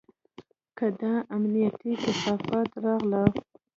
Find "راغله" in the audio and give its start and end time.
2.83-3.23